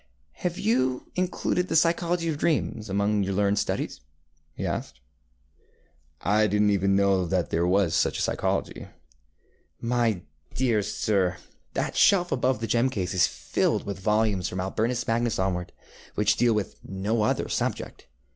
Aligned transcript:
ŌĆ£Have 0.39 0.57
you 0.57 1.11
included 1.13 1.67
the 1.67 1.75
psychology 1.75 2.27
of 2.29 2.39
dreams 2.39 2.89
among 2.89 3.21
your 3.21 3.35
learned 3.35 3.59
studies? 3.59 3.99
ŌĆØ 3.99 4.01
he 4.55 4.65
asked. 4.65 4.99
ŌĆ£I 6.21 6.49
did 6.49 6.63
not 6.63 6.71
even 6.71 6.95
know 6.95 7.27
that 7.27 7.51
there 7.51 7.67
was 7.67 7.93
such 7.93 8.17
a 8.17 8.21
psychology. 8.23 8.87
ŌĆØ 9.83 9.87
ŌĆ£My 9.87 10.21
dear 10.55 10.81
sir, 10.81 11.37
that 11.75 11.95
shelf 11.95 12.31
above 12.31 12.61
the 12.61 12.65
gem 12.65 12.89
case 12.89 13.13
is 13.13 13.27
filled 13.27 13.83
with 13.85 13.99
volumes, 13.99 14.49
from 14.49 14.59
Albertus 14.59 15.05
Magnus 15.07 15.37
onward, 15.37 15.71
which 16.15 16.35
deal 16.35 16.55
with 16.55 16.77
no 16.83 17.21
other 17.21 17.47
subject. 17.47 18.07